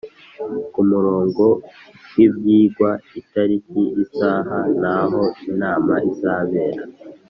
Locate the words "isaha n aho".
4.03-5.21